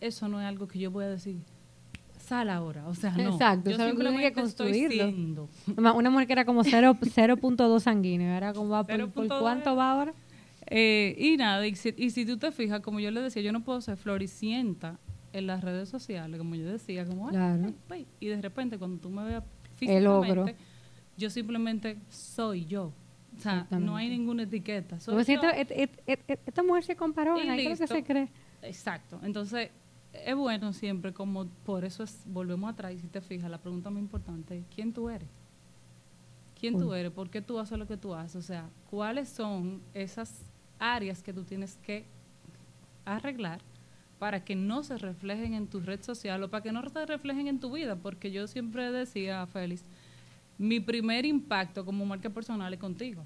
[0.00, 1.36] eso no es algo que yo voy a decir,
[2.18, 2.86] sal ahora.
[2.88, 3.32] O sea, no.
[3.32, 5.48] Exacto, yo simplemente que construirlo.
[5.76, 10.14] Una mujer que era como 0.2 sanguíneo, era como, va por, cuánto va ahora?
[10.68, 13.52] Eh, y nada, y si, y si tú te fijas, como yo le decía, yo
[13.52, 14.98] no puedo ser floricienta
[15.36, 17.74] en las redes sociales, como yo decía, como, claro.
[18.20, 19.44] y de repente cuando tú me veas
[19.74, 20.56] físicamente,
[21.16, 22.92] yo simplemente soy yo.
[23.36, 24.98] O sea, no hay ninguna etiqueta.
[24.98, 25.22] Soy
[26.06, 28.30] esta mujer se comparó, ¿qué es que se cree?
[28.62, 29.20] Exacto.
[29.22, 29.70] Entonces,
[30.12, 33.90] es bueno siempre, como por eso es, volvemos atrás y si te fijas, la pregunta
[33.90, 35.28] más importante es, ¿quién tú eres?
[36.58, 37.12] ¿Quién tú eres?
[37.12, 38.36] ¿Por qué tú haces lo que tú haces?
[38.36, 40.46] O sea, ¿cuáles son esas
[40.78, 42.06] áreas que tú tienes que
[43.04, 43.60] arreglar
[44.18, 47.48] para que no se reflejen en tu red social o para que no se reflejen
[47.48, 49.84] en tu vida, porque yo siempre decía a Félix,
[50.58, 53.24] mi primer impacto como marca personal es contigo.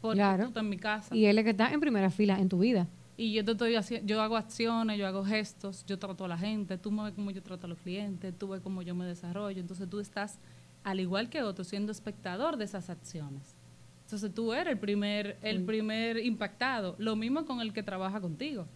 [0.00, 1.14] Porque tú estás en mi casa.
[1.14, 2.86] Y él es que está en primera fila en tu vida.
[3.16, 6.36] Y yo te estoy haciendo, yo hago acciones, yo hago gestos, yo trato a la
[6.36, 9.06] gente, tú me ves cómo yo trato a los clientes, tú ves cómo yo me
[9.06, 9.60] desarrollo.
[9.60, 10.38] Entonces tú estás,
[10.84, 13.56] al igual que otros, siendo espectador de esas acciones.
[14.04, 16.94] Entonces tú eres el primer, el primer impactado.
[16.98, 18.66] Lo mismo con el que trabaja contigo.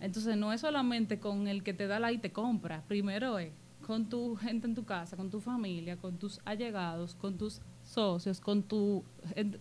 [0.00, 3.52] Entonces no es solamente con el que te da la y te compra, primero es
[3.88, 8.38] con tu gente en tu casa, con tu familia, con tus allegados, con tus socios,
[8.38, 9.02] con tu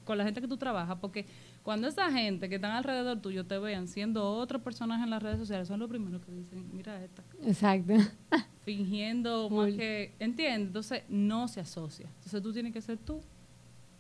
[0.03, 1.25] con la gente que tú trabajas, porque
[1.63, 5.39] cuando esa gente que están alrededor tuyo te vean siendo otro personaje en las redes
[5.39, 7.23] sociales, son los primeros que dicen, mira esta.
[7.41, 7.93] Exacto.
[8.65, 10.67] Fingiendo más que, ¿entiendes?
[10.67, 12.07] Entonces no se asocia.
[12.15, 13.21] Entonces tú tienes que ser tú,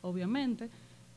[0.01, 0.69] obviamente,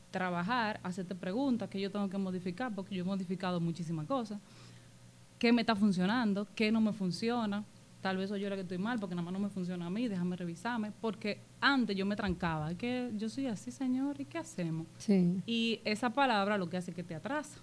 [0.09, 4.39] trabajar, hacerte preguntas que yo tengo que modificar, porque yo he modificado muchísimas cosas
[5.41, 7.65] qué me está funcionando, qué no me funciona.
[7.99, 9.89] Tal vez soy yo la que estoy mal porque nada más no me funciona a
[9.89, 10.91] mí, déjame revisarme.
[11.01, 14.85] Porque antes yo me trancaba, que yo soy así, señor, ¿y qué hacemos?
[14.99, 15.41] Sí.
[15.47, 17.59] Y esa palabra lo que hace es que te atrasa.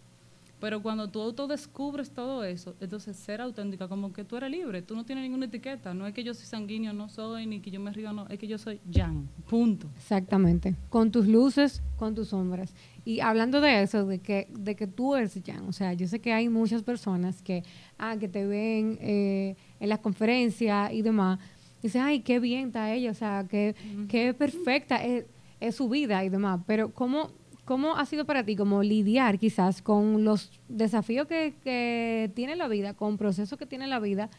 [0.61, 4.97] Pero cuando tú autodescubres todo eso, entonces ser auténtica, como que tú eres libre, tú
[4.97, 5.95] no tienes ninguna etiqueta.
[5.95, 8.39] No es que yo soy sanguíneo, no soy, ni que yo me río, no, es
[8.39, 9.89] que yo soy Jan, punto.
[9.97, 12.75] Exactamente, con tus luces, con tus sombras.
[13.05, 16.19] Y hablando de eso, de que, de que tú eres Jan, o sea, yo sé
[16.21, 17.63] que hay muchas personas que,
[17.97, 21.39] ah, que te ven eh, en las conferencias y demás,
[21.79, 23.77] y dicen, ay, qué bien está ella, o sea, qué,
[24.09, 25.27] qué perfecta es,
[25.61, 26.61] es su vida y demás.
[26.67, 27.31] Pero ¿cómo
[27.69, 32.95] ¿Cómo ha sido para ti como lidiar quizás con los desafíos que, tiene la vida,
[32.95, 34.31] con procesos que tiene la vida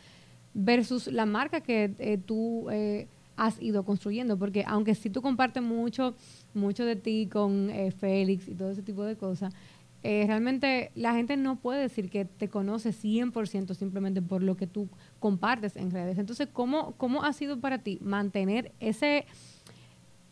[0.55, 4.39] versus la marca que eh, tú eh, has ido construyendo?
[4.39, 6.15] Porque aunque sí tú compartes mucho,
[6.55, 9.53] mucho de ti con eh, Félix y todo ese tipo de cosas,
[10.01, 14.89] realmente la gente no puede decir que te conoce 100% simplemente por lo que tú
[15.19, 16.17] compartes en redes.
[16.17, 19.27] Entonces, ¿cómo, cómo ha sido para ti mantener ese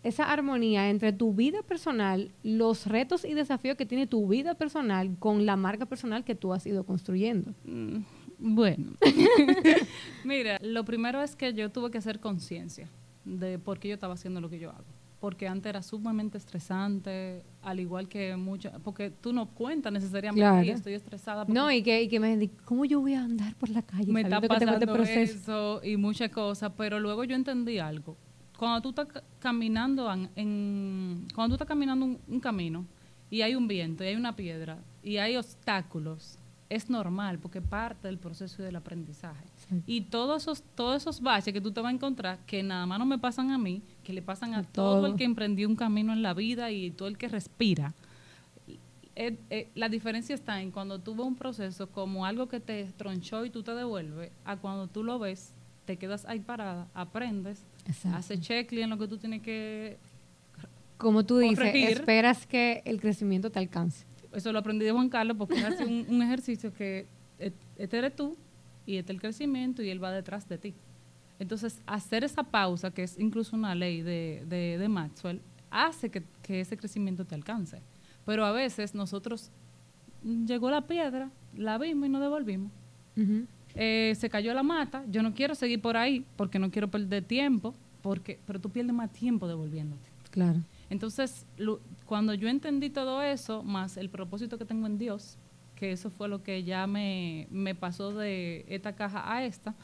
[0.07, 5.15] esa armonía entre tu vida personal, los retos y desafíos que tiene tu vida personal
[5.19, 7.53] con la marca personal que tú has ido construyendo?
[7.65, 7.99] Mm,
[8.39, 8.93] bueno,
[10.23, 12.89] mira, lo primero es que yo tuve que hacer conciencia
[13.25, 14.85] de por qué yo estaba haciendo lo que yo hago.
[15.19, 20.71] Porque antes era sumamente estresante, al igual que mucho, porque tú no cuentas necesariamente que
[20.71, 21.43] estoy estresada.
[21.47, 24.11] No, y que, y que me ¿cómo yo voy a andar por la calle?
[24.11, 25.33] Me está pasando este proceso?
[25.33, 28.15] eso y muchas cosas, pero luego yo entendí algo
[28.57, 32.85] cuando tú estás caminando en, cuando tú estás caminando un, camino
[33.29, 36.37] y hay un viento y hay una piedra y hay obstáculos,
[36.69, 39.45] es normal porque parte del proceso del aprendizaje.
[39.85, 42.99] Y todos esos, todos esos baches que tú te vas a encontrar, que nada más
[42.99, 45.07] no me pasan a mí, que le pasan a, todo.
[45.07, 47.93] el que emprendió un camino en la vida y todo el que respira.
[49.15, 52.85] Eh, eh, la diferencia está en cuando tú ves un proceso como algo que te
[52.97, 55.53] tronchó y tú te devuelves, a cuando tú lo ves,
[55.85, 57.65] te quedas ahí parada, aprendes,
[58.13, 59.97] haces checklist en lo que tú tienes que
[60.97, 64.05] como tú dices, esperas que el crecimiento te alcance.
[64.33, 67.07] Eso lo aprendí de Juan Carlos porque hace un, ejercicio que
[67.39, 68.35] este eres tú
[68.85, 70.73] y este es el crecimiento y él va detrás de ti.
[71.39, 76.77] Entonces, hacer esa pausa, que es incluso una ley de, de, Maxwell, hace que, ese
[76.77, 77.81] crecimiento te alcance.
[78.25, 79.51] Pero a veces nosotros
[80.23, 82.71] llegó la piedra, la vimos y nos devolvimos.
[83.79, 87.23] Eh, se cayó la mata, yo no quiero seguir por ahí porque no quiero perder
[87.23, 90.09] tiempo, porque, pero tú pierdes más tiempo devolviéndote.
[90.31, 90.61] Claro.
[90.89, 91.45] Entonces,
[92.05, 95.37] cuando yo entendí todo eso, más el propósito que tengo en Dios,
[95.75, 99.75] que eso fue lo que ya me, me pasó de esta caja a esta,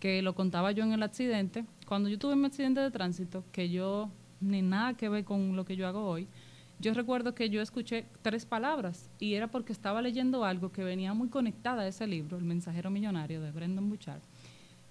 [0.00, 3.68] que lo contaba yo en el accidente, cuando yo tuve mi accidente de tránsito, que
[3.68, 6.28] yo ni nada que ver con lo que yo hago hoy,
[6.78, 11.14] yo recuerdo que yo escuché tres palabras y era porque estaba leyendo algo que venía
[11.14, 14.20] muy conectada a ese libro, El mensajero millonario de Brendan Bouchard.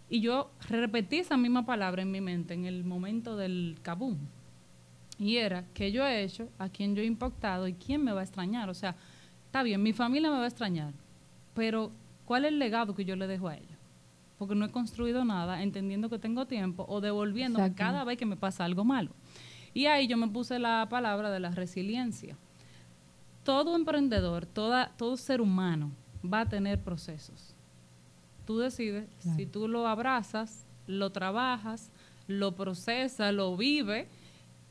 [0.09, 4.17] Y yo repetí esa misma palabra en mi mente en el momento del kaboom.
[5.19, 6.49] Y era, ¿qué yo he hecho?
[6.57, 7.67] ¿A quién yo he impactado?
[7.67, 8.69] ¿Y quién me va a extrañar?
[8.69, 8.95] O sea,
[9.45, 10.93] está bien, mi familia me va a extrañar,
[11.53, 11.91] pero
[12.25, 13.77] ¿cuál es el legado que yo le dejo a ella?
[14.37, 18.35] Porque no he construido nada entendiendo que tengo tiempo o devolviendo cada vez que me
[18.35, 19.11] pasa algo malo.
[19.73, 22.37] Y ahí yo me puse la palabra de la resiliencia.
[23.43, 25.91] Todo emprendedor, toda, todo ser humano
[26.23, 27.55] va a tener procesos.
[28.45, 31.89] Tú decides si tú lo abrazas, lo trabajas,
[32.27, 34.07] lo procesas, lo vives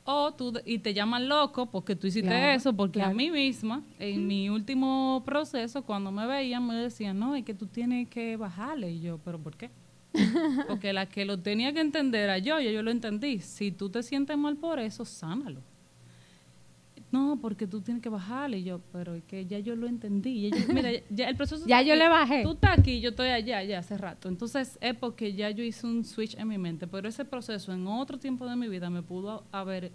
[0.05, 4.27] o tú, y te llaman loco porque tú hiciste eso, porque a mí misma, en
[4.27, 8.91] mi último proceso, cuando me veían, me decían, no, es que tú tienes que bajarle.
[8.91, 9.71] Y yo, ¿pero por qué?
[10.68, 13.40] porque la que lo tenía que entender era yo, y yo lo entendí.
[13.40, 15.62] Si tú te sientes mal por eso, sánalo
[17.12, 18.59] no, porque tú tienes que bajarle.
[18.59, 20.51] Y yo, pero es que ya yo lo entendí.
[20.72, 21.64] mira, ya el proceso.
[21.66, 22.42] ya yo le bajé.
[22.42, 24.29] Tú estás aquí, yo estoy allá, ya hace rato.
[24.31, 26.87] Entonces es porque ya yo hice un switch en mi mente.
[26.87, 29.92] Pero ese proceso en otro tiempo de mi vida me pudo haber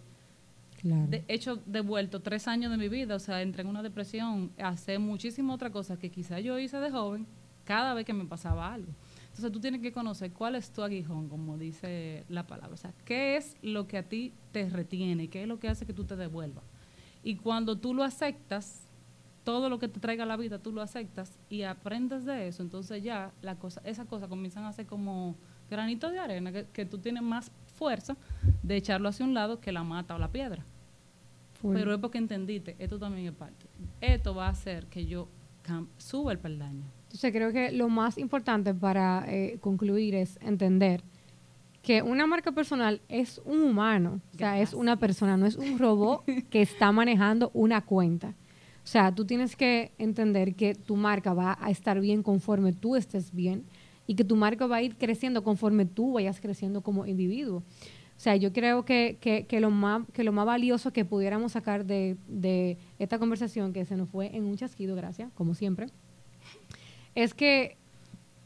[1.27, 3.15] hecho devuelto tres años de mi vida.
[3.15, 6.91] O sea, entré en una depresión, hacer muchísimas otras cosas que quizá yo hice de
[6.91, 7.25] joven
[7.65, 8.91] cada vez que me pasaba algo.
[9.37, 12.73] Entonces tú tienes que conocer cuál es tu aguijón, como dice la palabra.
[12.73, 15.85] O sea, qué es lo que a ti te retiene, qué es lo que hace
[15.85, 16.63] que tú te devuelvas.
[17.21, 18.87] Y cuando tú lo aceptas,
[19.43, 23.03] todo lo que te traiga la vida, tú lo aceptas y aprendes de eso, entonces
[23.03, 25.35] ya la cosa, esas cosas comienzan a ser como
[25.69, 28.17] granitos de arena, que, tú tienes más fuerza
[28.63, 30.65] de echarlo hacia un lado que la mata o la piedra.
[31.61, 33.67] Pero es porque entendiste, esto también es parte.
[34.01, 35.27] Esto va a hacer que yo
[35.99, 36.96] suba el peldaño.
[37.17, 41.01] Entonces creo que lo más importante para eh, concluir es entender
[41.81, 45.79] que una marca personal es un humano, o sea, es una persona, no es un
[45.79, 48.35] robot que está manejando una cuenta.
[48.83, 52.95] O sea, tú tienes que entender que tu marca va a estar bien conforme tú
[52.95, 53.63] estés bien
[54.05, 57.63] y que tu marca va a ir creciendo conforme tú vayas creciendo como individuo.
[58.15, 61.83] O sea, yo creo que, que, lo, más, que lo más valioso que pudiéramos sacar
[61.83, 65.87] de, de esta conversación, que se nos fue en un chasquido, gracias, como siempre,
[67.17, 67.77] es que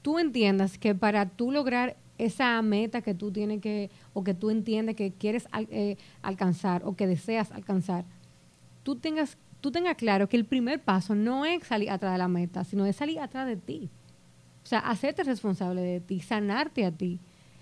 [0.01, 4.49] tú entiendas que para tú lograr esa meta que tú tienes que, o que tú
[4.49, 8.05] entiendes que quieres eh, alcanzar o que deseas alcanzar,
[8.84, 12.29] tú tengas, tú tengas claro que el primer paso no es salir atrás de la
[12.29, 13.89] meta, sino es salir atrás de ti.
[14.63, 17.19] O sea, hacerte responsable de ti, sanarte a ti.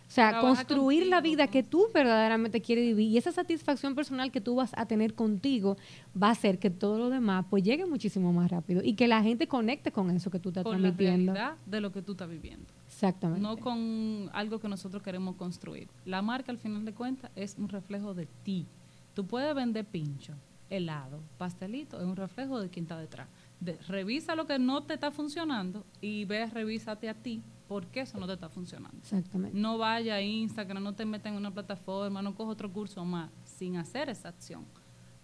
[0.10, 4.42] O sea, construir la vida que tú verdaderamente quieres vivir y esa satisfacción personal que
[4.42, 5.78] tú vas a tener contigo
[6.20, 9.22] va a hacer que todo lo demás pues llegue muchísimo más rápido y que la
[9.22, 11.34] gente conecte con eso que tú estás con transmitiendo.
[11.34, 12.66] La realidad de lo que tú estás viviendo.
[12.88, 13.40] Exactamente.
[13.40, 15.88] No con algo que nosotros queremos construir.
[16.06, 18.66] La marca, al final de cuentas, es un reflejo de ti.
[19.14, 20.34] Tú puedes vender pincho,
[20.72, 23.28] helado, pastelito, es un reflejo de quien está detrás.
[23.88, 28.20] revisa lo que no te está funcionando y ve, revísate a ti por qué eso
[28.20, 28.98] no te está funcionando.
[28.98, 29.56] Exactamente.
[29.56, 33.30] No vaya a Instagram, no te metas en una plataforma, no coja otro curso más
[33.46, 34.66] sin hacer esa acción.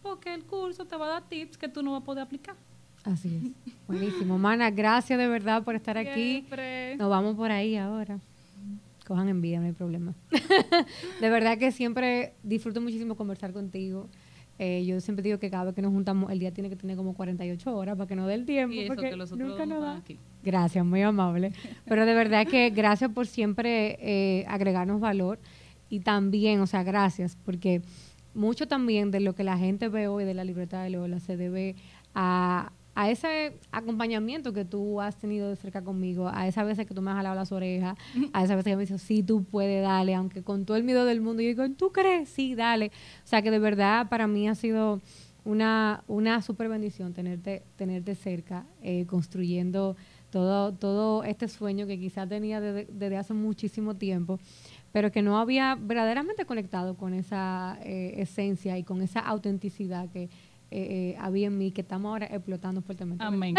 [0.04, 2.56] Porque el curso te va a dar tips que tú no vas a poder aplicar.
[3.04, 3.74] Así es.
[3.88, 4.38] Buenísimo.
[4.38, 6.46] Mana, gracias de verdad por estar aquí.
[7.00, 8.20] Nos vamos por ahí ahora.
[9.08, 10.14] Cojan envidia, no hay problema.
[11.22, 14.08] de verdad que siempre disfruto muchísimo conversar contigo.
[14.58, 16.96] Eh, yo siempre digo que cada vez que nos juntamos, el día tiene que tener
[16.96, 18.74] como 48 horas para que nos dé el tiempo.
[18.76, 20.18] Y porque nunca nos Aquí.
[20.44, 21.52] Gracias, muy amable.
[21.86, 25.40] Pero de verdad que gracias por siempre eh, agregarnos valor.
[25.90, 27.82] Y también, o sea, gracias, porque
[28.34, 31.38] mucho también de lo que la gente ve hoy de la libertad de Lola se
[31.38, 31.76] debe
[32.14, 36.94] a a ese acompañamiento que tú has tenido de cerca conmigo, a esas veces que
[36.94, 37.98] tú me has jalado las orejas,
[38.32, 41.04] a esas veces que me dices, sí, tú puedes, dale, aunque con todo el miedo
[41.04, 42.30] del mundo, yo digo, ¿tú crees?
[42.30, 42.88] Sí, dale.
[43.24, 45.02] O sea que de verdad para mí ha sido
[45.44, 49.98] una, una super bendición tenerte, tenerte cerca, eh, construyendo
[50.32, 54.40] todo, todo este sueño que quizá tenía desde, hace muchísimo tiempo,
[54.92, 60.30] pero que no había verdaderamente conectado con esa eh, esencia y con esa autenticidad que
[60.72, 63.24] eh, había en mí, que estamos ahora explotando fuertemente.
[63.24, 63.56] Amén.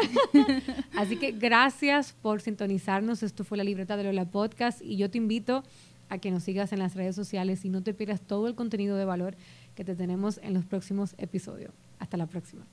[0.97, 3.23] Así que gracias por sintonizarnos.
[3.23, 5.63] Esto fue la libreta de Lola Podcast y yo te invito
[6.09, 8.97] a que nos sigas en las redes sociales y no te pierdas todo el contenido
[8.97, 9.37] de valor
[9.75, 11.73] que te tenemos en los próximos episodios.
[11.99, 12.67] Hasta la próxima.